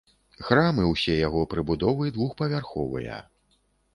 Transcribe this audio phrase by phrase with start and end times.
[0.45, 3.21] Храм і ўсе яго прыбудовы двухпавярховыя.